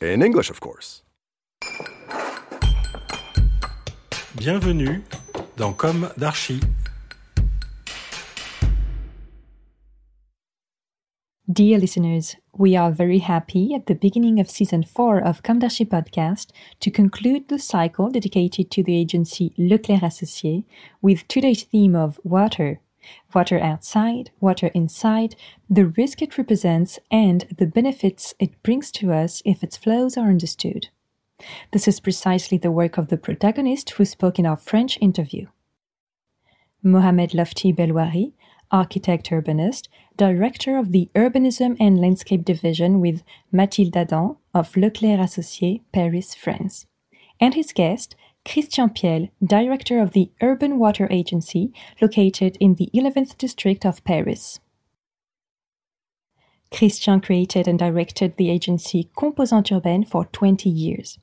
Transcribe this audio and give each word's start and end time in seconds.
In 0.00 0.22
English, 0.22 0.50
of 0.50 0.60
course. 0.60 1.02
Bienvenue 4.36 5.02
dans 5.56 5.72
Comme 5.72 6.10
d'Archi. 6.18 6.60
Dear 11.46 11.78
listeners, 11.78 12.36
we 12.58 12.74
are 12.74 12.90
very 12.90 13.20
happy 13.20 13.72
at 13.72 13.86
the 13.86 13.94
beginning 13.94 14.40
of 14.40 14.50
season 14.50 14.82
4 14.82 15.20
of 15.20 15.42
Comme 15.44 15.60
d'Archi 15.60 15.84
podcast 15.84 16.48
to 16.80 16.90
conclude 16.90 17.48
the 17.48 17.60
cycle 17.60 18.10
dedicated 18.10 18.72
to 18.72 18.82
the 18.82 18.96
agency 18.96 19.54
Leclercq 19.56 20.02
Associés 20.02 20.64
with 21.00 21.28
today's 21.28 21.62
theme 21.62 21.94
of 21.94 22.18
water. 22.24 22.80
Water 23.34 23.58
outside, 23.58 24.30
water 24.40 24.68
inside, 24.68 25.36
the 25.68 25.86
risk 25.86 26.22
it 26.22 26.36
represents, 26.38 26.98
and 27.10 27.46
the 27.56 27.66
benefits 27.66 28.34
it 28.38 28.62
brings 28.62 28.90
to 28.92 29.12
us 29.12 29.42
if 29.44 29.62
its 29.62 29.76
flows 29.76 30.16
are 30.16 30.28
understood. 30.28 30.88
This 31.72 31.88
is 31.88 32.00
precisely 32.00 32.58
the 32.58 32.70
work 32.70 32.96
of 32.96 33.08
the 33.08 33.16
protagonist 33.16 33.90
who 33.90 34.04
spoke 34.04 34.38
in 34.38 34.46
our 34.46 34.56
French 34.56 34.98
interview. 35.00 35.46
Mohamed 36.82 37.30
Lafti 37.30 37.74
Belwari, 37.74 38.32
architect 38.70 39.30
urbanist, 39.30 39.88
director 40.16 40.76
of 40.76 40.92
the 40.92 41.08
Urbanism 41.14 41.76
and 41.80 42.00
Landscape 42.00 42.44
Division 42.44 43.00
with 43.00 43.22
Mathilde 43.52 43.96
Adam 43.96 44.36
of 44.52 44.72
Leclercq 44.76 45.18
Associés, 45.18 45.80
Paris, 45.92 46.34
France. 46.34 46.86
And 47.40 47.54
his 47.54 47.72
guest, 47.72 48.16
Christian 48.46 48.90
Piel, 48.90 49.30
director 49.42 50.00
of 50.00 50.12
the 50.12 50.30
Urban 50.42 50.78
Water 50.78 51.08
Agency 51.10 51.72
located 52.00 52.56
in 52.60 52.74
the 52.74 52.90
11th 52.94 53.38
district 53.38 53.86
of 53.86 54.04
Paris. 54.04 54.60
Christian 56.70 57.20
created 57.20 57.66
and 57.66 57.78
directed 57.78 58.36
the 58.36 58.50
agency 58.50 59.10
Composante 59.16 59.76
Urbaine 59.76 60.04
for 60.04 60.26
20 60.26 60.68
years. 60.68 61.18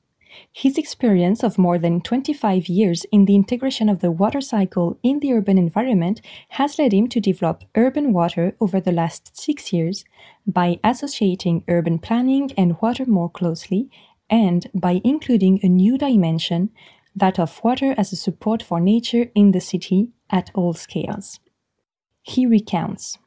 His 0.50 0.78
experience 0.78 1.44
of 1.44 1.58
more 1.58 1.78
than 1.78 2.00
25 2.00 2.66
years 2.68 3.04
in 3.12 3.26
the 3.26 3.34
integration 3.34 3.88
of 3.88 4.00
the 4.00 4.10
water 4.10 4.40
cycle 4.40 4.98
in 5.02 5.20
the 5.20 5.32
urban 5.34 5.58
environment 5.58 6.22
has 6.50 6.78
led 6.78 6.92
him 6.92 7.06
to 7.08 7.20
develop 7.20 7.64
urban 7.76 8.12
water 8.14 8.56
over 8.58 8.80
the 8.80 8.92
last 8.92 9.38
six 9.38 9.72
years 9.72 10.04
by 10.46 10.80
associating 10.82 11.64
urban 11.68 11.98
planning 11.98 12.50
and 12.56 12.80
water 12.80 13.04
more 13.04 13.28
closely 13.28 13.90
and 14.30 14.70
by 14.72 15.02
including 15.04 15.60
a 15.62 15.68
new 15.68 15.98
dimension, 15.98 16.70
that 17.14 17.38
of 17.38 17.62
water 17.62 17.94
as 17.98 18.12
a 18.12 18.16
support 18.16 18.62
for 18.62 18.80
nature 18.80 19.30
in 19.34 19.52
the 19.52 19.60
city 19.60 20.10
at 20.30 20.50
all 20.54 20.72
scales. 20.72 21.40
He 22.22 22.46
recounts. 22.46 23.18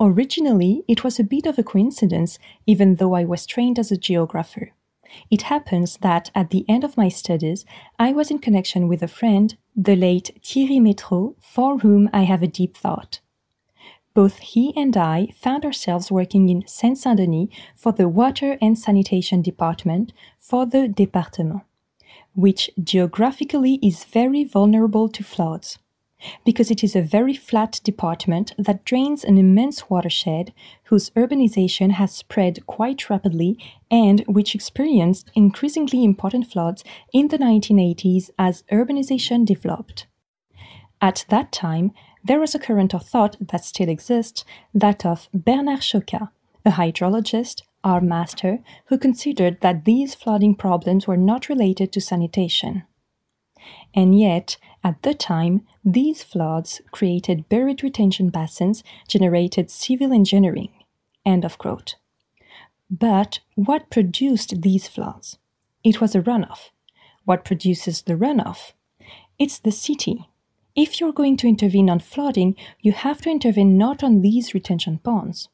Originally, 0.00 0.82
it 0.88 1.04
was 1.04 1.18
a 1.18 1.24
bit 1.24 1.46
of 1.46 1.58
a 1.58 1.62
coincidence, 1.62 2.38
even 2.66 2.96
though 2.96 3.14
I 3.14 3.24
was 3.24 3.44
trained 3.44 3.78
as 3.78 3.92
a 3.92 3.98
geographer. 3.98 4.72
It 5.30 5.42
happens 5.42 5.98
that 5.98 6.30
at 6.34 6.50
the 6.50 6.64
end 6.68 6.84
of 6.84 6.96
my 6.96 7.08
studies, 7.08 7.64
I 7.98 8.12
was 8.12 8.30
in 8.30 8.38
connection 8.38 8.88
with 8.88 9.02
a 9.02 9.08
friend, 9.08 9.56
the 9.76 9.96
late 9.96 10.30
Thierry 10.42 10.78
Maytraud, 10.78 11.34
for 11.40 11.78
whom 11.78 12.08
I 12.12 12.22
have 12.22 12.42
a 12.42 12.46
deep 12.46 12.76
thought. 12.76 13.20
Both 14.14 14.38
he 14.38 14.72
and 14.76 14.96
I 14.96 15.28
found 15.36 15.64
ourselves 15.64 16.10
working 16.10 16.48
in 16.48 16.66
Seine 16.66 16.94
Saint 16.94 17.18
Denis 17.18 17.48
for 17.76 17.92
the 17.92 18.08
Water 18.08 18.58
and 18.60 18.78
Sanitation 18.78 19.42
Department 19.42 20.12
for 20.38 20.66
the 20.66 20.88
département, 20.88 21.62
which 22.34 22.70
geographically 22.82 23.78
is 23.82 24.04
very 24.04 24.44
vulnerable 24.44 25.08
to 25.08 25.24
floods 25.24 25.78
because 26.44 26.70
it 26.70 26.84
is 26.84 26.94
a 26.94 27.02
very 27.02 27.34
flat 27.34 27.80
department 27.84 28.52
that 28.58 28.84
drains 28.84 29.24
an 29.24 29.38
immense 29.38 29.88
watershed 29.88 30.52
whose 30.84 31.10
urbanization 31.10 31.92
has 31.92 32.12
spread 32.12 32.64
quite 32.66 33.08
rapidly 33.08 33.58
and 33.90 34.20
which 34.26 34.54
experienced 34.54 35.30
increasingly 35.34 36.04
important 36.04 36.46
floods 36.46 36.84
in 37.12 37.28
the 37.28 37.38
1980s 37.38 38.30
as 38.38 38.64
urbanization 38.70 39.44
developed. 39.44 40.06
At 41.00 41.24
that 41.30 41.52
time, 41.52 41.92
there 42.22 42.40
was 42.40 42.54
a 42.54 42.58
current 42.58 42.94
of 42.94 43.06
thought 43.06 43.36
that 43.40 43.64
still 43.64 43.88
exists, 43.88 44.44
that 44.74 45.06
of 45.06 45.28
Bernard 45.32 45.80
Chocat, 45.80 46.28
a 46.66 46.70
hydrologist, 46.72 47.62
our 47.82 48.00
master, 48.00 48.58
who 48.86 48.98
considered 48.98 49.60
that 49.60 49.84
these 49.84 50.14
flooding 50.14 50.54
problems 50.54 51.06
were 51.06 51.16
not 51.16 51.48
related 51.48 51.92
to 51.92 52.00
sanitation. 52.00 52.84
And 53.94 54.18
yet, 54.18 54.56
at 54.82 55.02
the 55.02 55.14
time, 55.14 55.66
these 55.84 56.22
floods 56.22 56.80
created 56.92 57.48
buried 57.48 57.82
retention 57.82 58.30
basins, 58.30 58.82
generated 59.08 59.70
civil 59.70 60.12
engineering. 60.12 60.70
End 61.26 61.44
of 61.44 61.58
quote. 61.58 61.96
But 62.90 63.40
what 63.54 63.90
produced 63.90 64.62
these 64.62 64.88
floods? 64.88 65.38
It 65.84 66.00
was 66.00 66.14
a 66.14 66.22
runoff. 66.22 66.70
What 67.24 67.44
produces 67.44 68.02
the 68.02 68.14
runoff? 68.14 68.72
It's 69.38 69.58
the 69.58 69.70
city. 69.70 70.28
If 70.74 71.00
you're 71.00 71.12
going 71.12 71.36
to 71.38 71.48
intervene 71.48 71.90
on 71.90 72.00
flooding, 72.00 72.56
you 72.80 72.92
have 72.92 73.20
to 73.22 73.30
intervene 73.30 73.76
not 73.76 74.02
on 74.02 74.22
these 74.22 74.54
retention 74.54 74.98
ponds. 74.98 75.48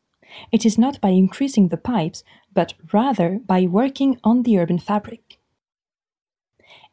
It 0.53 0.66
is 0.66 0.78
not 0.78 1.00
by 1.00 1.10
increasing 1.10 1.69
the 1.69 1.76
pipes, 1.76 2.25
but 2.53 2.75
rather 2.92 3.41
by 3.47 3.66
working 3.66 4.19
on 4.25 4.42
the 4.42 4.59
urban 4.59 4.78
fabric. 4.78 5.38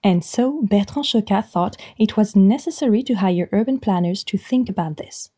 And 0.04 0.24
so 0.24 0.62
Bertrand 0.62 1.06
Chocat 1.06 1.46
thought 1.46 1.78
it 1.98 2.18
was 2.18 2.36
necessary 2.36 3.04
to 3.04 3.16
hire 3.16 3.50
urban 3.52 3.80
planners 3.80 4.24
to 4.26 4.38
think 4.38 4.70
about 4.70 4.98
this. 4.98 5.30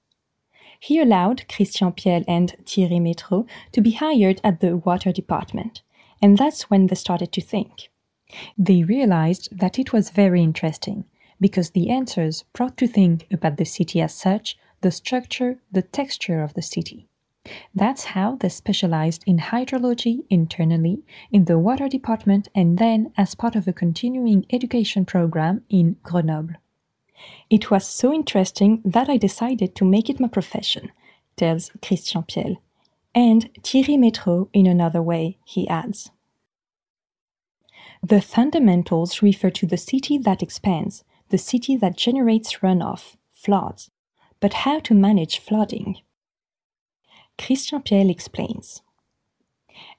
He 0.79 0.99
allowed 0.99 1.47
Christian 1.47 1.91
Piel 1.91 2.25
and 2.27 2.55
Thierry 2.65 2.99
Maytraud 2.99 3.47
to 3.71 3.81
be 3.81 3.91
hired 3.91 4.41
at 4.43 4.59
the 4.59 4.77
water 4.77 5.11
department, 5.11 5.81
and 6.21 6.37
that's 6.37 6.69
when 6.69 6.87
they 6.87 6.95
started 6.95 7.31
to 7.31 7.41
think. 7.41 7.89
They 8.57 8.83
realized 8.83 9.57
that 9.57 9.79
it 9.79 9.93
was 9.93 10.09
very 10.09 10.41
interesting 10.41 11.05
because 11.39 11.71
the 11.71 11.89
answers 11.89 12.43
brought 12.53 12.77
to 12.77 12.87
think 12.87 13.27
about 13.31 13.57
the 13.57 13.65
city 13.65 14.01
as 14.01 14.13
such, 14.13 14.57
the 14.81 14.91
structure, 14.91 15.59
the 15.71 15.81
texture 15.81 16.41
of 16.41 16.53
the 16.53 16.61
city. 16.61 17.07
That's 17.73 18.05
how 18.05 18.35
they 18.35 18.49
specialized 18.49 19.23
in 19.27 19.37
hydrology 19.37 20.25
internally 20.29 21.03
in 21.31 21.45
the 21.45 21.59
water 21.59 21.87
department 21.87 22.47
and 22.55 22.77
then 22.77 23.11
as 23.17 23.35
part 23.35 23.55
of 23.55 23.67
a 23.67 23.73
continuing 23.73 24.45
education 24.51 25.05
program 25.05 25.63
in 25.69 25.97
Grenoble. 26.03 26.55
It 27.49 27.71
was 27.71 27.87
so 27.87 28.13
interesting 28.13 28.81
that 28.83 29.09
I 29.09 29.17
decided 29.17 29.75
to 29.75 29.85
make 29.85 30.09
it 30.09 30.19
my 30.19 30.27
profession, 30.27 30.91
tells 31.37 31.71
Christian 31.81 32.23
Piel. 32.23 32.57
And 33.13 33.49
Thierry 33.63 33.95
Maytraud 33.95 34.49
in 34.51 34.67
another 34.67 35.01
way, 35.01 35.37
he 35.45 35.67
adds. 35.69 36.11
The 38.03 38.21
fundamentals 38.21 39.21
refer 39.21 39.49
to 39.51 39.65
the 39.65 39.77
city 39.77 40.17
that 40.17 40.43
expands, 40.43 41.03
the 41.29 41.37
city 41.37 41.77
that 41.77 41.97
generates 41.97 42.57
runoff, 42.57 43.15
floods. 43.31 43.89
But 44.39 44.53
how 44.65 44.79
to 44.81 44.93
manage 44.93 45.39
flooding? 45.39 45.97
Christian 47.37 47.81
Piel 47.81 48.09
explains. 48.09 48.81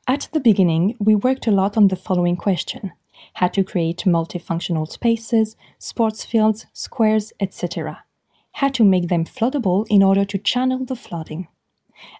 At 0.08 0.28
the 0.32 0.40
beginning, 0.40 0.96
we 0.98 1.14
worked 1.14 1.46
a 1.46 1.50
lot 1.52 1.76
on 1.76 1.88
the 1.88 1.96
following 1.96 2.36
question 2.36 2.92
how 3.34 3.48
to 3.48 3.64
create 3.64 4.04
multifunctional 4.06 4.88
spaces, 4.88 5.56
sports 5.78 6.24
fields, 6.24 6.66
squares, 6.72 7.32
etc. 7.40 8.04
How 8.52 8.68
to 8.68 8.84
make 8.84 9.08
them 9.08 9.24
floodable 9.24 9.86
in 9.90 10.02
order 10.02 10.24
to 10.24 10.38
channel 10.38 10.84
the 10.84 10.96
flooding. 10.96 11.48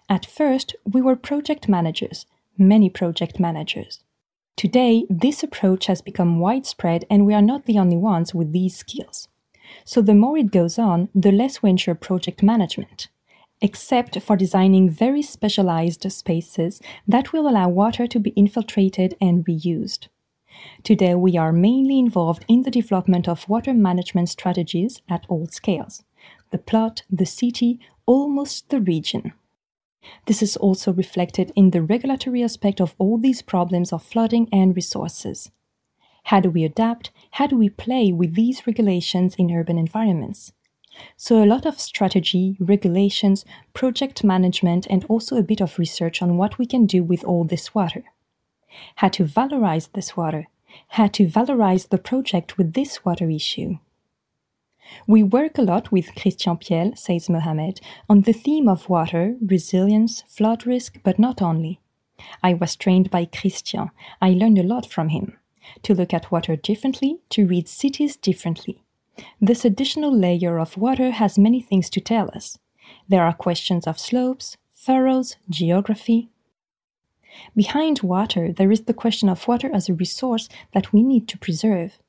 At 0.09 0.25
first, 0.25 0.75
we 0.85 1.01
were 1.01 1.15
project 1.15 1.67
managers, 1.67 2.25
many 2.57 2.89
project 2.89 3.39
managers. 3.39 4.03
Today, 4.55 5.05
this 5.09 5.43
approach 5.43 5.85
has 5.85 6.01
become 6.01 6.39
widespread 6.39 7.05
and 7.09 7.25
we 7.25 7.33
are 7.33 7.41
not 7.41 7.65
the 7.65 7.79
only 7.79 7.97
ones 7.97 8.33
with 8.33 8.51
these 8.51 8.75
skills. 8.75 9.27
So 9.85 10.01
the 10.01 10.15
more 10.15 10.37
it 10.37 10.51
goes 10.51 10.79
on, 10.79 11.09
the 11.13 11.31
less 11.31 11.61
we 11.61 11.69
ensure 11.69 11.95
project 11.95 12.41
management, 12.41 13.07
except 13.61 14.21
for 14.21 14.35
designing 14.35 14.89
very 14.89 15.21
specialized 15.21 16.09
spaces 16.11 16.81
that 17.07 17.33
will 17.33 17.47
allow 17.47 17.67
water 17.67 18.07
to 18.07 18.19
be 18.19 18.31
infiltrated 18.31 19.15
and 19.19 19.45
reused. 19.45 20.07
Today, 20.83 21.15
we 21.15 21.37
are 21.37 21.51
mainly 21.51 21.99
involved 21.99 22.45
in 22.47 22.63
the 22.63 22.71
development 22.71 23.27
of 23.27 23.47
water 23.49 23.73
management 23.73 24.29
strategies 24.29 25.01
at 25.09 25.25
all 25.29 25.47
scales 25.47 26.03
the 26.51 26.57
plot, 26.57 27.03
the 27.09 27.25
city, 27.25 27.79
almost 28.05 28.69
the 28.69 28.79
region. 28.79 29.33
This 30.25 30.41
is 30.41 30.55
also 30.55 30.93
reflected 30.93 31.51
in 31.55 31.71
the 31.71 31.81
regulatory 31.81 32.41
aspect 32.41 32.79
of 32.79 32.95
all 32.97 33.17
these 33.17 33.41
problems 33.41 33.91
of 33.91 34.01
flooding 34.01 34.47
and 34.51 34.75
resources. 34.75 35.51
How 36.25 36.39
do 36.39 36.49
we 36.49 36.63
adapt? 36.63 37.11
How 37.31 37.47
do 37.47 37.57
we 37.57 37.69
play 37.69 38.11
with 38.11 38.35
these 38.35 38.65
regulations 38.65 39.35
in 39.35 39.51
urban 39.51 39.77
environments? 39.77 40.53
So, 41.15 41.43
a 41.43 41.45
lot 41.45 41.65
of 41.65 41.79
strategy, 41.79 42.57
regulations, 42.59 43.45
project 43.73 44.23
management, 44.23 44.87
and 44.89 45.05
also 45.05 45.37
a 45.37 45.43
bit 45.43 45.61
of 45.61 45.79
research 45.79 46.21
on 46.21 46.37
what 46.37 46.57
we 46.57 46.65
can 46.65 46.85
do 46.85 47.03
with 47.03 47.23
all 47.23 47.43
this 47.43 47.73
water. 47.73 48.03
How 48.95 49.09
to 49.09 49.25
valorize 49.25 49.89
this 49.93 50.15
water, 50.15 50.47
how 50.89 51.07
to 51.07 51.27
valorize 51.27 51.89
the 51.89 51.97
project 51.97 52.57
with 52.57 52.73
this 52.73 53.03
water 53.03 53.29
issue. 53.29 53.77
We 55.05 55.23
work 55.23 55.57
a 55.57 55.63
lot 55.63 55.91
with 55.91 56.15
Christian 56.15 56.57
Piel, 56.57 56.97
says 56.97 57.29
Mohamed, 57.29 57.81
on 58.09 58.21
the 58.21 58.33
theme 58.33 58.69
of 58.69 58.89
water, 58.89 59.35
resilience, 59.41 60.23
flood 60.27 60.65
risk, 60.65 60.99
but 61.03 61.19
not 61.19 61.41
only. 61.41 61.79
I 62.41 62.53
was 62.53 62.75
trained 62.75 63.11
by 63.11 63.25
Christian. 63.25 63.91
I 64.21 64.29
learned 64.29 64.57
a 64.57 64.63
lot 64.63 64.85
from 64.85 65.09
him. 65.09 65.37
To 65.83 65.93
look 65.93 66.13
at 66.13 66.31
water 66.31 66.55
differently, 66.55 67.19
to 67.31 67.45
read 67.45 67.67
cities 67.67 68.15
differently. 68.15 68.83
This 69.41 69.65
additional 69.65 70.15
layer 70.15 70.59
of 70.59 70.77
water 70.77 71.11
has 71.11 71.37
many 71.37 71.61
things 71.61 71.89
to 71.91 72.01
tell 72.01 72.29
us. 72.33 72.57
There 73.07 73.23
are 73.23 73.33
questions 73.33 73.87
of 73.87 73.99
slopes, 73.99 74.57
furrows, 74.73 75.35
geography. 75.49 76.29
Behind 77.55 78.01
water, 78.01 78.51
there 78.51 78.71
is 78.71 78.81
the 78.81 78.93
question 78.93 79.29
of 79.29 79.47
water 79.47 79.69
as 79.73 79.89
a 79.89 79.93
resource 79.93 80.49
that 80.73 80.93
we 80.93 81.03
need 81.03 81.27
to 81.27 81.37
preserve, 81.37 81.99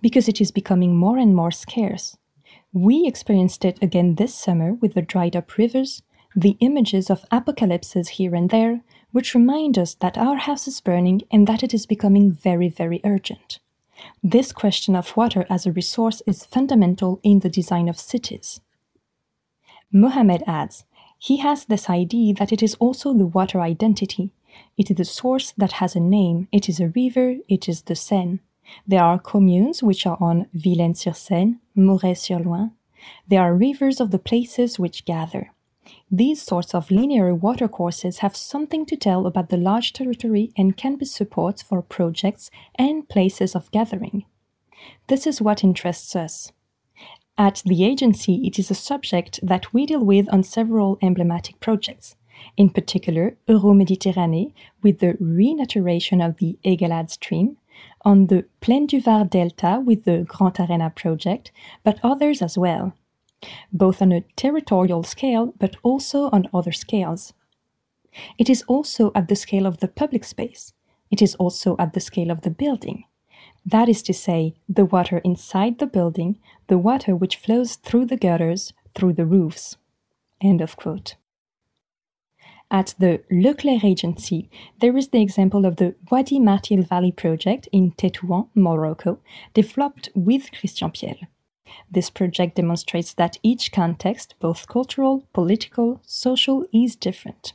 because 0.00 0.28
it 0.28 0.40
is 0.40 0.50
becoming 0.50 0.96
more 0.96 1.18
and 1.18 1.34
more 1.34 1.50
scarce. 1.50 2.16
We 2.72 3.06
experienced 3.06 3.64
it 3.64 3.78
again 3.82 4.14
this 4.14 4.34
summer 4.34 4.74
with 4.74 4.94
the 4.94 5.02
dried 5.02 5.36
up 5.36 5.56
rivers, 5.58 6.02
the 6.34 6.56
images 6.60 7.10
of 7.10 7.24
apocalypses 7.30 8.08
here 8.10 8.34
and 8.34 8.50
there, 8.50 8.80
which 9.10 9.34
remind 9.34 9.76
us 9.76 9.94
that 9.94 10.16
our 10.16 10.36
house 10.36 10.66
is 10.66 10.80
burning 10.80 11.22
and 11.30 11.46
that 11.46 11.62
it 11.62 11.74
is 11.74 11.84
becoming 11.84 12.32
very, 12.32 12.68
very 12.68 13.00
urgent. 13.04 13.58
This 14.22 14.52
question 14.52 14.96
of 14.96 15.16
water 15.16 15.46
as 15.50 15.66
a 15.66 15.72
resource 15.72 16.22
is 16.26 16.44
fundamental 16.44 17.20
in 17.22 17.40
the 17.40 17.48
design 17.48 17.88
of 17.88 17.98
cities. 17.98 18.60
Mohamed 19.92 20.42
adds, 20.46 20.84
he 21.18 21.36
has 21.36 21.66
this 21.66 21.88
idea 21.88 22.34
that 22.34 22.52
it 22.52 22.62
is 22.62 22.74
also 22.74 23.12
the 23.12 23.26
water 23.26 23.60
identity. 23.60 24.32
It 24.76 24.90
is 24.90 24.96
the 24.96 25.04
source 25.04 25.52
that 25.56 25.72
has 25.72 25.94
a 25.94 26.00
name, 26.00 26.48
it 26.50 26.68
is 26.68 26.80
a 26.80 26.88
river, 26.88 27.36
it 27.48 27.68
is 27.68 27.82
the 27.82 27.94
Seine. 27.94 28.40
There 28.86 29.02
are 29.02 29.18
communes 29.18 29.82
which 29.82 30.06
are 30.06 30.18
on 30.20 30.46
Villennes-sur-Seine, 30.54 31.58
Moret-sur-Loing. 31.74 32.72
There 33.28 33.42
are 33.42 33.54
rivers 33.54 34.00
of 34.00 34.10
the 34.10 34.18
places 34.18 34.78
which 34.78 35.04
gather. 35.04 35.52
These 36.14 36.42
sorts 36.42 36.74
of 36.74 36.90
linear 36.90 37.34
watercourses 37.34 38.18
have 38.18 38.36
something 38.36 38.84
to 38.84 38.96
tell 38.96 39.26
about 39.26 39.48
the 39.48 39.56
large 39.56 39.94
territory 39.94 40.52
and 40.58 40.76
can 40.76 40.96
be 40.96 41.06
supports 41.06 41.62
for 41.62 41.80
projects 41.80 42.50
and 42.74 43.08
places 43.08 43.56
of 43.56 43.70
gathering. 43.70 44.26
This 45.08 45.26
is 45.26 45.40
what 45.40 45.64
interests 45.64 46.14
us. 46.14 46.52
At 47.38 47.62
the 47.64 47.82
agency, 47.82 48.46
it 48.46 48.58
is 48.58 48.70
a 48.70 48.74
subject 48.74 49.40
that 49.42 49.72
we 49.72 49.86
deal 49.86 50.04
with 50.04 50.28
on 50.30 50.42
several 50.42 50.98
emblematic 51.00 51.60
projects. 51.60 52.14
In 52.58 52.68
particular, 52.68 53.38
Euro-Méditerranée, 53.48 54.52
with 54.82 54.98
the 54.98 55.14
renaturation 55.14 56.20
of 56.20 56.36
the 56.36 56.58
Aygalades 56.62 57.12
stream, 57.12 57.56
on 58.04 58.26
the 58.26 58.44
Plaine 58.60 58.86
du 58.86 59.00
Var 59.00 59.24
Delta 59.24 59.82
with 59.82 60.04
the 60.04 60.26
Grand 60.28 60.60
Arena 60.60 60.90
project, 60.90 61.52
but 61.82 61.98
others 62.02 62.42
as 62.42 62.58
well, 62.58 62.92
both 63.72 64.02
on 64.02 64.12
a 64.12 64.24
territorial 64.36 65.02
scale 65.02 65.54
but 65.58 65.76
also 65.82 66.28
on 66.30 66.48
other 66.52 66.72
scales. 66.72 67.32
It 68.38 68.50
is 68.50 68.62
also 68.68 69.10
at 69.14 69.28
the 69.28 69.36
scale 69.36 69.66
of 69.66 69.78
the 69.78 69.88
public 69.88 70.24
space. 70.24 70.72
It 71.10 71.22
is 71.22 71.34
also 71.36 71.76
at 71.78 71.92
the 71.92 72.00
scale 72.00 72.30
of 72.30 72.42
the 72.42 72.50
building. 72.50 73.04
That 73.64 73.88
is 73.88 74.02
to 74.04 74.14
say, 74.14 74.54
the 74.68 74.84
water 74.84 75.18
inside 75.18 75.78
the 75.78 75.86
building, 75.86 76.38
the 76.66 76.78
water 76.78 77.14
which 77.14 77.36
flows 77.36 77.76
through 77.76 78.06
the 78.06 78.16
gutters, 78.16 78.72
through 78.94 79.14
the 79.14 79.26
roofs. 79.26 79.76
End 80.40 80.60
of 80.60 80.76
quote. 80.76 81.16
At 82.70 82.94
the 82.98 83.22
Leclercq 83.30 83.84
Agency, 83.84 84.48
there 84.80 84.96
is 84.96 85.08
the 85.08 85.20
example 85.20 85.66
of 85.66 85.76
the 85.76 85.94
Wadi 86.10 86.40
Martil 86.40 86.88
Valley 86.88 87.12
project 87.12 87.68
in 87.70 87.92
Tétouan, 87.92 88.48
Morocco, 88.54 89.18
developed 89.52 90.08
with 90.14 90.50
Christian 90.52 90.90
Piel. 90.90 91.18
This 91.90 92.10
project 92.10 92.56
demonstrates 92.56 93.14
that 93.14 93.38
each 93.42 93.72
context, 93.72 94.34
both 94.40 94.68
cultural, 94.68 95.26
political, 95.32 96.00
social, 96.06 96.64
is 96.72 96.96
different. 96.96 97.52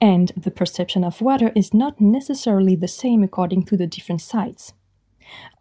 And 0.00 0.32
the 0.36 0.50
perception 0.50 1.04
of 1.04 1.20
water 1.20 1.52
is 1.54 1.74
not 1.74 2.00
necessarily 2.00 2.74
the 2.74 2.88
same 2.88 3.22
according 3.22 3.64
to 3.64 3.76
the 3.76 3.86
different 3.86 4.20
sites. 4.20 4.72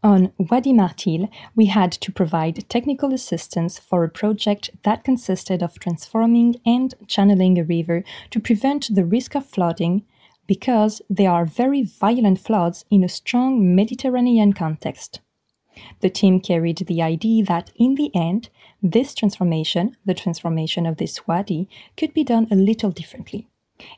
On 0.01 0.31
Wadi 0.37 0.71
Martil, 0.71 1.29
we 1.55 1.65
had 1.65 1.91
to 1.91 2.11
provide 2.11 2.69
technical 2.69 3.13
assistance 3.13 3.77
for 3.77 4.03
a 4.03 4.09
project 4.09 4.69
that 4.83 5.03
consisted 5.03 5.61
of 5.61 5.79
transforming 5.79 6.55
and 6.65 6.95
channeling 7.07 7.59
a 7.59 7.63
river 7.63 8.03
to 8.31 8.39
prevent 8.39 8.93
the 8.93 9.05
risk 9.05 9.35
of 9.35 9.45
flooding 9.45 10.05
because 10.47 11.01
there 11.09 11.31
are 11.31 11.45
very 11.45 11.83
violent 11.83 12.39
floods 12.39 12.85
in 12.89 13.03
a 13.03 13.09
strong 13.09 13.75
Mediterranean 13.75 14.53
context. 14.53 15.19
The 16.01 16.09
team 16.09 16.39
carried 16.39 16.77
the 16.77 17.01
idea 17.01 17.43
that 17.45 17.71
in 17.75 17.95
the 17.95 18.11
end, 18.15 18.49
this 18.81 19.13
transformation, 19.13 19.97
the 20.05 20.13
transformation 20.13 20.85
of 20.85 20.97
this 20.97 21.27
wadi, 21.27 21.67
could 21.95 22.13
be 22.13 22.23
done 22.23 22.47
a 22.51 22.55
little 22.55 22.91
differently, 22.91 23.47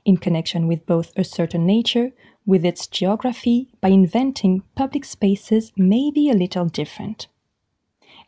in 0.06 0.18
connection 0.18 0.68
with 0.68 0.86
both 0.86 1.12
a 1.18 1.24
certain 1.24 1.66
nature, 1.66 2.12
with 2.46 2.66
its 2.66 2.88
geography 2.88 3.68
by 3.82 3.90
inventing 3.90 4.64
public 4.76 5.06
spaces 5.06 5.72
maybe 5.76 6.30
a 6.30 6.34
little 6.34 6.66
different. 6.66 7.28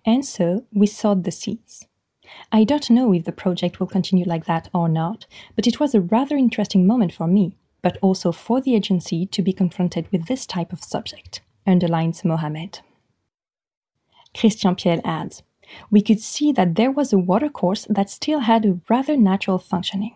And 0.05 0.25
so 0.25 0.65
we 0.73 0.87
sowed 0.87 1.23
the 1.23 1.31
seeds. 1.31 1.87
I 2.51 2.63
don't 2.63 2.89
know 2.89 3.13
if 3.13 3.25
the 3.25 3.31
project 3.31 3.79
will 3.79 3.87
continue 3.87 4.25
like 4.25 4.45
that 4.45 4.69
or 4.73 4.87
not, 4.87 5.25
but 5.55 5.67
it 5.67 5.79
was 5.79 5.93
a 5.93 6.01
rather 6.01 6.35
interesting 6.35 6.87
moment 6.87 7.13
for 7.13 7.27
me, 7.27 7.57
but 7.81 7.97
also 8.01 8.31
for 8.31 8.61
the 8.61 8.75
agency 8.75 9.25
to 9.25 9.41
be 9.41 9.53
confronted 9.53 10.07
with 10.11 10.27
this 10.27 10.45
type 10.45 10.71
of 10.71 10.83
subject, 10.83 11.41
underlines 11.65 12.23
Mohamed. 12.23 12.79
Christian 14.35 14.75
Piel 14.75 15.01
adds, 15.03 15.43
we 15.89 16.01
could 16.01 16.19
see 16.19 16.51
that 16.51 16.75
there 16.75 16.91
was 16.91 17.13
a 17.13 17.17
watercourse 17.17 17.87
that 17.89 18.09
still 18.09 18.41
had 18.41 18.65
a 18.65 18.79
rather 18.89 19.15
natural 19.15 19.57
functioning. 19.57 20.15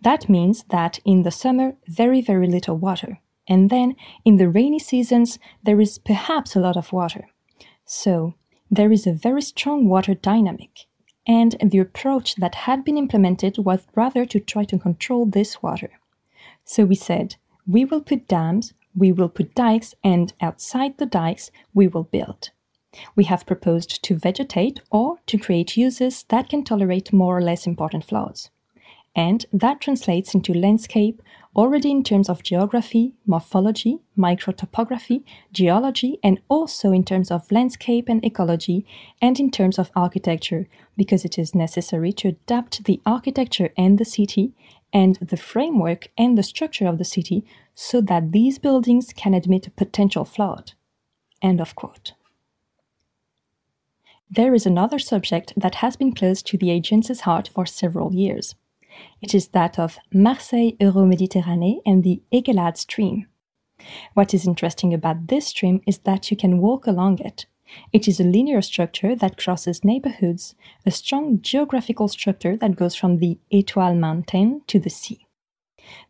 That 0.00 0.28
means 0.28 0.64
that 0.64 0.98
in 1.04 1.22
the 1.22 1.30
summer, 1.30 1.74
very, 1.88 2.20
very 2.20 2.46
little 2.46 2.76
water. 2.76 3.20
And 3.48 3.70
then 3.70 3.96
in 4.24 4.36
the 4.36 4.48
rainy 4.48 4.78
seasons, 4.78 5.38
there 5.62 5.80
is 5.80 5.98
perhaps 5.98 6.54
a 6.54 6.60
lot 6.60 6.76
of 6.76 6.92
water. 6.92 7.28
So 7.84 8.34
there 8.70 8.92
is 8.92 9.06
a 9.06 9.12
very 9.12 9.42
strong 9.42 9.88
water 9.88 10.14
dynamic. 10.14 10.86
And 11.26 11.56
the 11.62 11.78
approach 11.78 12.36
that 12.36 12.54
had 12.66 12.84
been 12.84 12.98
implemented 12.98 13.58
was 13.58 13.86
rather 13.94 14.26
to 14.26 14.40
try 14.40 14.64
to 14.64 14.78
control 14.78 15.26
this 15.26 15.62
water. 15.62 15.90
So 16.64 16.84
we 16.84 16.94
said, 16.94 17.36
we 17.66 17.84
will 17.84 18.00
put 18.00 18.28
dams, 18.28 18.74
we 18.94 19.12
will 19.12 19.28
put 19.28 19.54
dikes, 19.54 19.94
and 20.02 20.32
outside 20.40 20.98
the 20.98 21.06
dikes, 21.06 21.50
we 21.74 21.86
will 21.86 22.04
build. 22.04 22.50
We 23.16 23.24
have 23.24 23.46
proposed 23.46 24.02
to 24.04 24.16
vegetate 24.16 24.80
or 24.90 25.18
to 25.26 25.38
create 25.38 25.76
uses 25.76 26.24
that 26.28 26.48
can 26.48 26.64
tolerate 26.64 27.12
more 27.12 27.38
or 27.38 27.42
less 27.42 27.66
important 27.66 28.04
floods 28.04 28.50
and 29.14 29.44
that 29.52 29.80
translates 29.80 30.34
into 30.34 30.54
landscape 30.54 31.22
already 31.54 31.90
in 31.90 32.02
terms 32.02 32.30
of 32.30 32.42
geography, 32.42 33.12
morphology, 33.26 33.98
microtopography, 34.16 35.22
geology, 35.52 36.18
and 36.22 36.40
also 36.48 36.92
in 36.92 37.04
terms 37.04 37.30
of 37.30 37.52
landscape 37.52 38.08
and 38.08 38.24
ecology, 38.24 38.86
and 39.20 39.38
in 39.38 39.50
terms 39.50 39.78
of 39.78 39.90
architecture, 39.94 40.66
because 40.96 41.26
it 41.26 41.38
is 41.38 41.54
necessary 41.54 42.10
to 42.10 42.28
adapt 42.28 42.84
the 42.84 43.02
architecture 43.04 43.70
and 43.76 43.98
the 43.98 44.04
city, 44.04 44.54
and 44.94 45.16
the 45.16 45.36
framework 45.36 46.08
and 46.16 46.38
the 46.38 46.42
structure 46.42 46.86
of 46.86 46.96
the 46.96 47.04
city, 47.04 47.44
so 47.74 48.00
that 48.00 48.32
these 48.32 48.58
buildings 48.58 49.12
can 49.14 49.34
admit 49.34 49.66
a 49.66 49.70
potential 49.70 50.24
flood. 50.24 50.72
End 51.42 51.60
of 51.60 51.74
quote. 51.74 52.14
There 54.34 54.54
is 54.54 54.64
another 54.64 54.98
subject 54.98 55.52
that 55.58 55.74
has 55.76 55.94
been 55.96 56.14
close 56.14 56.40
to 56.44 56.56
the 56.56 56.70
agency's 56.70 57.20
heart 57.20 57.50
for 57.52 57.66
several 57.66 58.14
years 58.14 58.54
It 59.20 59.34
is 59.34 59.48
that 59.48 59.78
of 59.78 59.98
Marseille 60.10 60.72
Euroméditerranée 60.80 61.80
and 61.84 62.02
the 62.02 62.22
Aygalades 62.32 62.78
stream. 62.78 63.26
What 64.14 64.32
is 64.32 64.46
interesting 64.46 64.94
about 64.94 65.28
this 65.28 65.48
stream 65.48 65.82
is 65.86 65.98
that 65.98 66.30
you 66.30 66.38
can 66.38 66.62
walk 66.62 66.86
along 66.86 67.18
it. 67.18 67.44
It 67.92 68.08
is 68.08 68.20
a 68.20 68.24
linear 68.24 68.62
structure 68.62 69.14
that 69.16 69.36
crosses 69.36 69.84
neighborhoods, 69.84 70.54
a 70.86 70.90
strong 70.90 71.42
geographical 71.42 72.08
structure 72.08 72.56
that 72.56 72.76
goes 72.76 72.94
from 72.94 73.18
the 73.18 73.38
Étoile 73.52 73.98
mountain 73.98 74.62
to 74.66 74.78
the 74.78 74.90
sea. 74.90 75.26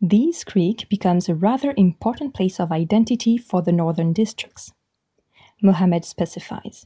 This 0.01 0.45
creek 0.45 0.87
becomes 0.87 1.27
a 1.27 1.35
rather 1.35 1.73
important 1.75 2.33
place 2.33 2.57
of 2.57 2.71
identity 2.71 3.37
for 3.37 3.61
the 3.61 3.73
northern 3.73 4.13
districts. 4.13 4.71
Mohammed 5.61 6.05
specifies. 6.05 6.85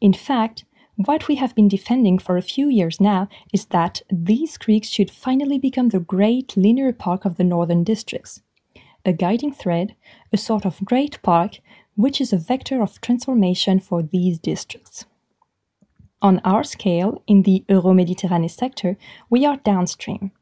In 0.00 0.12
fact, 0.12 0.64
what 0.96 1.28
we 1.28 1.36
have 1.36 1.54
been 1.54 1.68
defending 1.68 2.18
for 2.18 2.36
a 2.36 2.42
few 2.42 2.68
years 2.68 3.00
now 3.00 3.28
is 3.52 3.66
that 3.66 4.02
these 4.10 4.58
creeks 4.58 4.88
should 4.88 5.10
finally 5.10 5.58
become 5.58 5.90
the 5.90 6.00
great 6.00 6.56
linear 6.56 6.92
park 6.92 7.24
of 7.24 7.36
the 7.36 7.44
northern 7.44 7.84
districts. 7.84 8.42
A 9.04 9.12
guiding 9.12 9.52
thread, 9.52 9.94
a 10.32 10.36
sort 10.36 10.64
of 10.64 10.84
great 10.84 11.22
park, 11.22 11.60
which 11.94 12.20
is 12.20 12.32
a 12.32 12.36
vector 12.36 12.82
of 12.82 13.00
transformation 13.00 13.78
for 13.80 14.02
these 14.02 14.38
districts. 14.38 15.06
On 16.20 16.40
our 16.44 16.64
scale, 16.64 17.22
in 17.28 17.42
the 17.42 17.64
Euro-Mediterranean 17.68 18.48
sector, 18.48 18.96
we 19.30 19.46
are 19.46 19.58
downstream. 19.58 20.32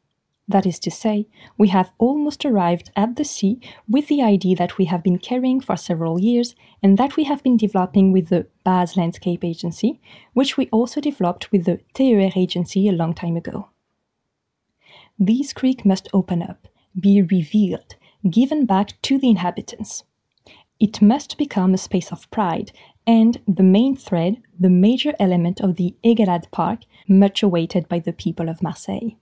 That 0.48 0.66
is 0.66 0.78
to 0.80 0.90
say, 0.90 1.26
we 1.58 1.68
have 1.68 1.90
almost 1.98 2.44
arrived 2.44 2.90
at 2.94 3.16
the 3.16 3.24
sea 3.24 3.60
with 3.88 4.06
the 4.06 4.22
idea 4.22 4.54
that 4.56 4.78
we 4.78 4.84
have 4.84 5.02
been 5.02 5.18
carrying 5.18 5.60
for 5.60 5.76
several 5.76 6.20
years 6.20 6.54
and 6.82 6.96
that 6.98 7.16
we 7.16 7.24
have 7.24 7.42
been 7.42 7.56
developing 7.56 8.12
with 8.12 8.28
the 8.28 8.46
BASE 8.64 8.96
Landscape 8.96 9.42
Agency, 9.42 10.00
which 10.34 10.56
we 10.56 10.68
also 10.68 11.00
developed 11.00 11.50
with 11.50 11.64
the 11.64 11.80
TER 11.94 12.30
agency 12.36 12.88
a 12.88 12.92
long 12.92 13.12
time 13.12 13.36
ago. 13.36 13.70
These 15.18 15.52
creeks 15.52 15.84
must 15.84 16.08
open 16.12 16.42
up, 16.42 16.68
be 16.98 17.22
revealed, 17.22 17.96
given 18.30 18.66
back 18.66 19.00
to 19.02 19.18
the 19.18 19.30
inhabitants. 19.30 20.04
It 20.78 21.02
must 21.02 21.38
become 21.38 21.74
a 21.74 21.78
space 21.78 22.12
of 22.12 22.30
pride 22.30 22.70
and 23.06 23.40
the 23.48 23.62
main 23.62 23.96
thread, 23.96 24.42
the 24.58 24.70
major 24.70 25.14
element 25.18 25.60
of 25.60 25.76
the 25.76 25.96
Aygalades 26.04 26.50
Park, 26.50 26.80
much 27.08 27.42
awaited 27.42 27.88
by 27.88 27.98
the 27.98 28.12
people 28.12 28.48
of 28.48 28.62
Marseille. 28.62 29.16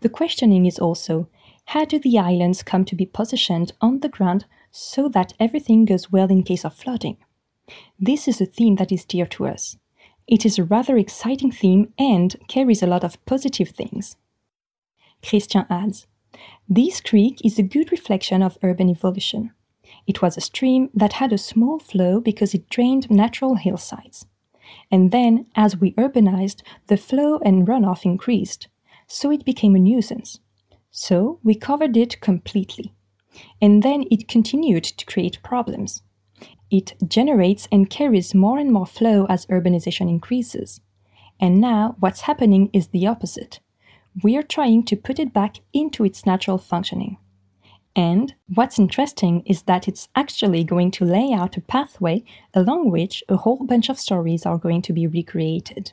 The 0.00 0.08
questioning 0.08 0.66
is 0.66 0.78
also 0.78 1.28
how 1.66 1.84
do 1.84 1.98
the 1.98 2.18
islands 2.18 2.62
come 2.62 2.84
to 2.86 2.96
be 2.96 3.06
positioned 3.06 3.72
on 3.80 4.00
the 4.00 4.08
ground 4.08 4.46
so 4.70 5.08
that 5.10 5.34
everything 5.38 5.84
goes 5.84 6.10
well 6.10 6.30
in 6.30 6.42
case 6.42 6.64
of 6.64 6.74
flooding? 6.74 7.18
This 7.98 8.26
is 8.26 8.40
a 8.40 8.46
theme 8.46 8.76
that 8.76 8.90
is 8.90 9.04
dear 9.04 9.26
to 9.26 9.46
us. 9.46 9.76
It 10.26 10.44
is 10.44 10.58
a 10.58 10.64
rather 10.64 10.96
exciting 10.96 11.52
theme 11.52 11.92
and 11.98 12.36
carries 12.48 12.82
a 12.82 12.86
lot 12.86 13.04
of 13.04 13.24
positive 13.26 13.70
things. 13.70 14.16
Christian 15.26 15.66
adds 15.68 16.06
This 16.68 17.00
creek 17.00 17.40
is 17.44 17.58
a 17.58 17.62
good 17.62 17.90
reflection 17.90 18.42
of 18.42 18.58
urban 18.62 18.88
evolution. 18.88 19.52
It 20.06 20.22
was 20.22 20.36
a 20.36 20.42
stream 20.42 20.90
that 20.94 21.14
had 21.14 21.32
a 21.32 21.38
small 21.38 21.78
flow 21.78 22.20
because 22.20 22.54
it 22.54 22.68
drained 22.68 23.10
natural 23.10 23.56
hillsides. 23.56 24.26
And 24.90 25.10
then, 25.10 25.46
as 25.54 25.78
we 25.78 25.92
urbanized, 25.92 26.62
the 26.88 26.96
flow 26.96 27.38
and 27.38 27.66
runoff 27.66 28.04
increased, 28.04 28.68
so 29.08 29.30
it 29.32 29.44
became 29.44 29.74
a 29.74 29.80
nuisance. 29.80 30.38
So 30.90 31.40
we 31.42 31.54
covered 31.54 31.96
it 31.96 32.20
completely. 32.20 32.94
And 33.60 33.82
then 33.82 34.04
it 34.10 34.28
continued 34.28 34.84
to 34.84 35.06
create 35.06 35.42
problems. 35.42 36.02
It 36.70 36.94
generates 37.06 37.66
and 37.72 37.88
carries 37.88 38.34
more 38.34 38.58
and 38.58 38.70
more 38.70 38.86
flow 38.86 39.26
as 39.26 39.46
urbanization 39.46 40.08
increases. 40.08 40.80
And 41.40 41.60
now 41.60 41.96
what's 41.98 42.22
happening 42.22 42.68
is 42.72 42.88
the 42.88 43.06
opposite. 43.06 43.60
We 44.22 44.36
are 44.36 44.42
trying 44.42 44.84
to 44.84 44.96
put 44.96 45.18
it 45.18 45.32
back 45.32 45.56
into 45.72 46.04
its 46.04 46.26
natural 46.26 46.58
functioning. 46.58 47.16
And 47.96 48.34
what's 48.54 48.78
interesting 48.78 49.42
is 49.46 49.62
that 49.62 49.88
it's 49.88 50.08
actually 50.14 50.64
going 50.64 50.90
to 50.92 51.04
lay 51.04 51.32
out 51.32 51.56
a 51.56 51.60
pathway 51.60 52.24
along 52.54 52.90
which 52.90 53.24
a 53.28 53.36
whole 53.36 53.64
bunch 53.64 53.88
of 53.88 53.98
stories 53.98 54.44
are 54.44 54.58
going 54.58 54.82
to 54.82 54.92
be 54.92 55.06
recreated. 55.06 55.92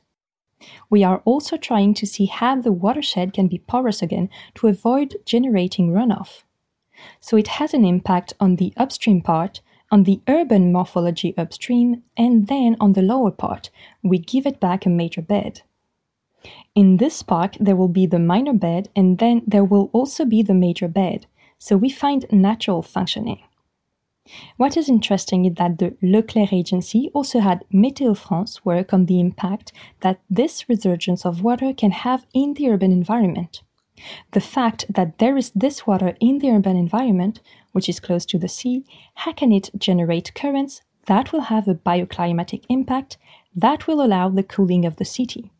We 0.89 1.03
are 1.03 1.21
also 1.25 1.57
trying 1.57 1.93
to 1.95 2.05
see 2.05 2.25
how 2.25 2.61
the 2.61 2.71
watershed 2.71 3.33
can 3.33 3.47
be 3.47 3.59
porous 3.59 4.01
again 4.01 4.29
to 4.55 4.67
avoid 4.67 5.15
generating 5.25 5.91
runoff. 5.91 6.43
So 7.19 7.37
it 7.37 7.47
has 7.59 7.73
an 7.73 7.85
impact 7.85 8.33
on 8.39 8.55
the 8.55 8.73
upstream 8.77 9.21
part, 9.21 9.61
on 9.91 10.03
the 10.03 10.21
urban 10.27 10.71
morphology 10.71 11.33
upstream, 11.37 12.03
and 12.17 12.47
then 12.47 12.75
on 12.79 12.93
the 12.93 13.01
lower 13.01 13.31
part, 13.31 13.69
we 14.01 14.17
give 14.17 14.45
it 14.45 14.59
back 14.59 14.85
a 14.85 14.89
major 14.89 15.21
bed. 15.21 15.61
In 16.73 16.97
this 16.97 17.21
park, 17.23 17.55
there 17.59 17.75
will 17.75 17.87
be 17.87 18.05
the 18.05 18.19
minor 18.19 18.53
bed, 18.53 18.89
and 18.95 19.17
then 19.17 19.41
there 19.45 19.63
will 19.63 19.89
also 19.93 20.25
be 20.25 20.41
the 20.41 20.53
major 20.53 20.87
bed, 20.87 21.27
so 21.57 21.77
we 21.77 21.89
find 21.89 22.25
natural 22.31 22.81
functioning. 22.81 23.41
What 24.57 24.75
is 24.75 24.89
interesting 24.89 25.45
is 25.45 25.53
that 25.55 25.77
the 25.77 25.95
Leclercq 26.01 26.51
agency 26.51 27.11
also 27.13 27.39
had 27.39 27.63
Météo 27.71 28.17
France 28.17 28.65
work 28.65 28.93
on 28.93 29.05
the 29.05 29.19
impact 29.19 29.71
that 30.01 30.19
this 30.29 30.67
resurgence 30.67 31.25
of 31.25 31.43
water 31.43 31.73
can 31.73 31.91
have 31.91 32.25
in 32.33 32.55
the 32.55 32.69
urban 32.69 32.91
environment. 32.91 33.61
The 34.31 34.41
fact 34.41 34.85
that 34.89 35.19
there 35.19 35.37
is 35.37 35.51
this 35.55 35.87
water 35.87 36.17
in 36.19 36.39
the 36.39 36.49
urban 36.49 36.75
environment, 36.75 37.39
which 37.71 37.87
is 37.87 37.99
close 37.99 38.25
to 38.27 38.39
the 38.39 38.49
sea, 38.49 38.83
how 39.13 39.33
can 39.33 39.51
it 39.51 39.69
generate 39.77 40.33
currents 40.33 40.81
that 41.05 41.31
will 41.31 41.41
have 41.41 41.67
a 41.67 41.75
bioclimatic 41.75 42.63
impact 42.67 43.17
that 43.55 43.87
will 43.87 44.01
allow 44.01 44.29
the 44.29 44.43
cooling 44.43 44.85
of 44.85 44.95
the 44.97 45.05
city? 45.05 45.51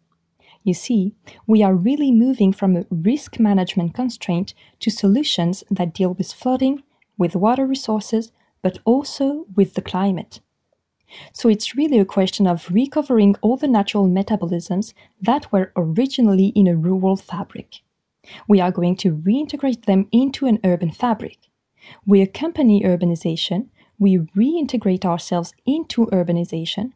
You 0.64 0.74
see, 0.74 1.14
we 1.46 1.62
are 1.62 1.76
really 1.76 2.12
moving 2.12 2.52
from 2.52 2.76
a 2.76 2.86
risk 2.90 3.40
management 3.40 3.94
constraint 3.94 4.56
to 4.80 4.90
solutions 4.90 5.64
that 5.70 5.94
deal 5.94 6.16
with 6.16 6.34
flooding, 6.34 6.82
with 7.18 7.36
water 7.36 7.68
resources, 7.68 8.32
but 8.66 8.80
also 8.84 9.46
with 9.56 9.76
the 9.76 9.82
climate. 9.94 10.40
So 11.34 11.48
it's 11.50 11.76
really 11.76 12.00
a 12.00 12.14
question 12.18 12.48
of 12.48 12.68
recovering 12.72 13.36
all 13.44 13.58
the 13.58 13.68
natural 13.68 14.08
metabolisms 14.08 14.92
that 15.22 15.52
were 15.52 15.72
originally 15.76 16.48
in 16.56 16.66
a 16.66 16.76
rural 16.76 17.16
fabric. 17.16 17.82
We 18.48 18.60
are 18.60 18.72
going 18.72 18.96
to 19.04 19.18
reintegrate 19.18 19.86
them 19.86 20.08
into 20.12 20.48
an 20.48 20.60
urban 20.64 20.90
fabric. 20.90 21.38
We 22.08 22.24
accompany 22.24 22.82
urbanization, 22.82 23.68
we 24.00 24.18
reintegrate 24.36 25.06
ourselves 25.06 25.54
into 25.68 26.08
urbanization, 26.08 26.94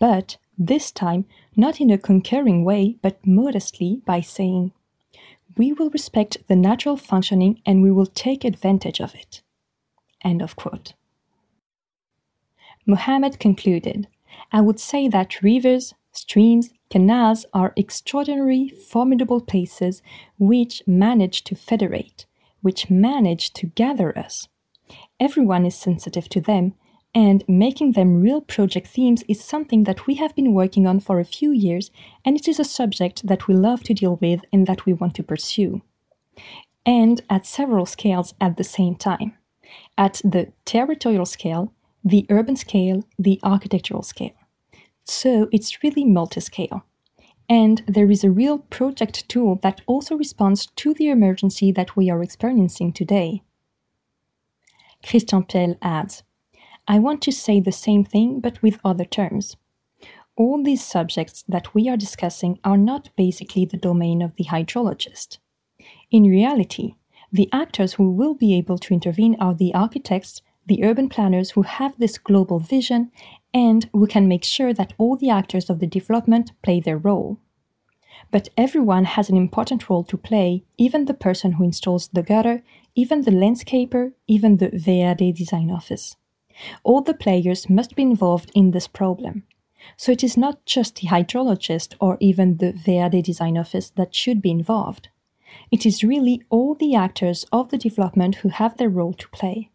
but 0.00 0.36
this 0.58 0.90
time 0.90 1.26
not 1.54 1.80
in 1.80 1.90
a 1.92 2.06
concurring 2.10 2.64
way, 2.64 2.96
but 3.02 3.24
modestly 3.24 4.02
by 4.04 4.20
saying, 4.20 4.72
we 5.56 5.72
will 5.72 5.90
respect 5.90 6.38
the 6.48 6.56
natural 6.56 6.96
functioning 6.96 7.62
and 7.64 7.84
we 7.84 7.92
will 7.92 8.06
take 8.26 8.44
advantage 8.44 9.00
of 9.00 9.14
it. 9.14 9.42
End 10.24 10.42
of 10.42 10.56
quote. 10.56 10.94
Mohammed 12.86 13.38
concluded, 13.38 14.08
I 14.52 14.60
would 14.60 14.78
say 14.78 15.08
that 15.08 15.42
rivers, 15.42 15.94
streams, 16.12 16.70
canals 16.90 17.46
are 17.52 17.72
extraordinary, 17.76 18.68
formidable 18.68 19.40
places 19.40 20.02
which 20.38 20.82
manage 20.86 21.44
to 21.44 21.54
federate, 21.54 22.26
which 22.60 22.90
manage 22.90 23.52
to 23.54 23.66
gather 23.66 24.16
us. 24.18 24.48
Everyone 25.18 25.64
is 25.64 25.74
sensitive 25.74 26.28
to 26.30 26.40
them, 26.40 26.74
and 27.14 27.44
making 27.48 27.92
them 27.92 28.20
real 28.20 28.40
project 28.40 28.88
themes 28.88 29.22
is 29.28 29.42
something 29.42 29.84
that 29.84 30.06
we 30.06 30.14
have 30.16 30.34
been 30.34 30.52
working 30.52 30.86
on 30.86 30.98
for 31.00 31.20
a 31.20 31.24
few 31.24 31.52
years, 31.52 31.90
and 32.24 32.36
it 32.36 32.48
is 32.48 32.58
a 32.58 32.64
subject 32.64 33.26
that 33.26 33.46
we 33.46 33.54
love 33.54 33.82
to 33.84 33.94
deal 33.94 34.16
with 34.16 34.40
and 34.52 34.66
that 34.66 34.84
we 34.84 34.92
want 34.92 35.14
to 35.14 35.22
pursue. 35.22 35.80
And 36.84 37.22
at 37.30 37.46
several 37.46 37.86
scales 37.86 38.34
at 38.40 38.56
the 38.56 38.64
same 38.64 38.96
time. 38.96 39.34
At 39.96 40.20
the 40.24 40.52
territorial 40.64 41.24
scale, 41.24 41.72
the 42.04 42.26
urban 42.28 42.56
scale, 42.56 43.04
the 43.18 43.40
architectural 43.42 44.02
scale. 44.02 44.34
So 45.04 45.48
it's 45.52 45.82
really 45.82 46.04
multi-scale. 46.04 46.84
And 47.48 47.82
there 47.86 48.10
is 48.10 48.24
a 48.24 48.30
real 48.30 48.58
project 48.58 49.28
tool 49.28 49.58
that 49.62 49.82
also 49.86 50.16
responds 50.16 50.66
to 50.76 50.94
the 50.94 51.08
emergency 51.08 51.72
that 51.72 51.96
we 51.96 52.10
are 52.10 52.22
experiencing 52.22 52.92
today. 52.92 53.42
Christian 55.06 55.44
Piel 55.44 55.76
adds, 55.82 56.22
I 56.88 56.98
want 56.98 57.20
to 57.22 57.32
say 57.32 57.60
the 57.60 57.72
same 57.72 58.04
thing 58.04 58.40
but 58.40 58.62
with 58.62 58.78
other 58.84 59.04
terms. 59.04 59.56
All 60.36 60.62
these 60.62 60.84
subjects 60.84 61.44
that 61.48 61.74
we 61.74 61.88
are 61.88 61.96
discussing 61.96 62.58
are 62.64 62.76
not 62.76 63.10
basically 63.16 63.64
the 63.64 63.76
domain 63.76 64.22
of 64.22 64.34
the 64.36 64.44
hydrologist. 64.44 65.38
In 66.10 66.24
reality, 66.24 66.94
the 67.30 67.48
actors 67.52 67.94
who 67.94 68.10
will 68.10 68.34
be 68.34 68.54
able 68.54 68.78
to 68.78 68.94
intervene 68.94 69.36
are 69.38 69.54
the 69.54 69.74
architects, 69.74 70.42
the 70.66 70.84
urban 70.84 71.08
planners 71.08 71.52
who 71.52 71.62
have 71.62 71.98
this 71.98 72.18
global 72.18 72.58
vision 72.58 73.10
and 73.52 73.88
who 73.92 74.06
can 74.06 74.28
make 74.28 74.44
sure 74.44 74.72
that 74.72 74.94
all 74.98 75.16
the 75.16 75.30
actors 75.30 75.70
of 75.70 75.78
the 75.78 75.86
development 75.86 76.52
play 76.62 76.80
their 76.80 76.98
role. 76.98 77.38
But 78.30 78.48
everyone 78.56 79.04
has 79.04 79.28
an 79.28 79.36
important 79.36 79.88
role 79.88 80.04
to 80.04 80.16
play, 80.16 80.64
even 80.76 81.04
the 81.04 81.14
person 81.14 81.52
who 81.52 81.64
installs 81.64 82.08
the 82.08 82.22
gutter, 82.22 82.62
even 82.94 83.22
the 83.22 83.30
landscaper, 83.30 84.12
even 84.26 84.56
the 84.56 84.70
VRD 84.70 85.34
design 85.34 85.70
office. 85.70 86.16
All 86.82 87.00
the 87.00 87.14
players 87.14 87.68
must 87.68 87.94
be 87.96 88.02
involved 88.02 88.50
in 88.54 88.70
this 88.70 88.86
problem. 88.86 89.44
So 89.96 90.12
it 90.12 90.24
is 90.24 90.36
not 90.36 90.64
just 90.64 90.96
the 90.96 91.08
hydrologist 91.08 91.94
or 92.00 92.16
even 92.20 92.56
the 92.56 92.72
VRD 92.72 93.22
design 93.22 93.58
office 93.58 93.90
that 93.90 94.14
should 94.14 94.40
be 94.40 94.50
involved. 94.50 95.08
It 95.70 95.84
is 95.84 96.02
really 96.02 96.42
all 96.48 96.74
the 96.74 96.94
actors 96.94 97.44
of 97.52 97.68
the 97.68 97.78
development 97.78 98.36
who 98.36 98.48
have 98.48 98.76
their 98.76 98.88
role 98.88 99.12
to 99.14 99.28
play. 99.28 99.70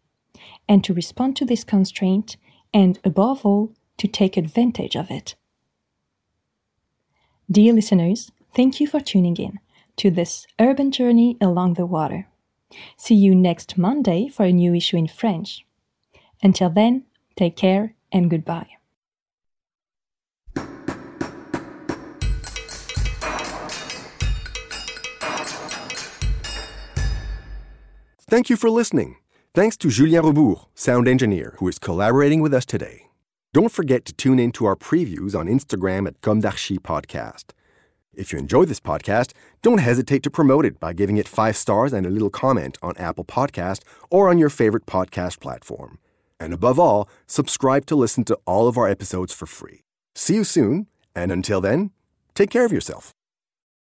And 0.68 0.84
to 0.84 0.94
respond 0.94 1.36
to 1.36 1.44
this 1.44 1.64
constraint, 1.64 2.36
and 2.72 2.98
above 3.04 3.44
all, 3.44 3.72
to 3.98 4.08
take 4.08 4.36
advantage 4.36 4.96
of 4.96 5.10
it. 5.10 5.34
Dear 7.50 7.72
listeners, 7.72 8.30
thank 8.54 8.80
you 8.80 8.86
for 8.86 9.00
tuning 9.00 9.36
in 9.36 9.58
to 9.96 10.10
this 10.10 10.46
urban 10.58 10.90
journey 10.90 11.36
along 11.40 11.74
the 11.74 11.84
water. 11.86 12.28
See 12.96 13.16
you 13.16 13.34
next 13.34 13.76
Monday 13.76 14.28
for 14.28 14.44
a 14.44 14.52
new 14.52 14.74
issue 14.74 14.96
in 14.96 15.08
French. 15.08 15.66
Until 16.42 16.70
then, 16.70 17.04
take 17.36 17.56
care 17.56 17.94
and 18.12 18.30
goodbye. 18.30 18.68
Thank 28.30 28.48
you 28.48 28.56
for 28.56 28.70
listening. 28.70 29.16
Thanks 29.52 29.76
to 29.78 29.90
Julien 29.90 30.22
Rebours, 30.22 30.66
sound 30.76 31.08
engineer, 31.08 31.56
who 31.58 31.66
is 31.66 31.80
collaborating 31.80 32.40
with 32.40 32.54
us 32.54 32.64
today. 32.64 33.08
Don't 33.52 33.72
forget 33.72 34.04
to 34.04 34.12
tune 34.12 34.38
in 34.38 34.52
to 34.52 34.64
our 34.64 34.76
previews 34.76 35.36
on 35.36 35.48
Instagram 35.48 36.06
at 36.06 36.20
Comme 36.20 36.40
d'Archi 36.40 36.78
Podcast. 36.78 37.46
If 38.14 38.32
you 38.32 38.38
enjoy 38.38 38.66
this 38.66 38.78
podcast, 38.78 39.32
don't 39.60 39.78
hesitate 39.78 40.22
to 40.22 40.30
promote 40.30 40.64
it 40.64 40.78
by 40.78 40.92
giving 40.92 41.16
it 41.16 41.26
five 41.26 41.56
stars 41.56 41.92
and 41.92 42.06
a 42.06 42.10
little 42.10 42.30
comment 42.30 42.78
on 42.80 42.96
Apple 42.96 43.24
Podcast 43.24 43.80
or 44.08 44.28
on 44.28 44.38
your 44.38 44.50
favorite 44.50 44.86
podcast 44.86 45.40
platform. 45.40 45.98
And 46.38 46.54
above 46.54 46.78
all, 46.78 47.08
subscribe 47.26 47.86
to 47.86 47.96
listen 47.96 48.22
to 48.26 48.38
all 48.46 48.68
of 48.68 48.78
our 48.78 48.86
episodes 48.86 49.34
for 49.34 49.46
free. 49.46 49.80
See 50.14 50.36
you 50.36 50.44
soon, 50.44 50.86
and 51.12 51.32
until 51.32 51.60
then, 51.60 51.90
take 52.36 52.50
care 52.50 52.64
of 52.64 52.70
yourself. 52.70 53.10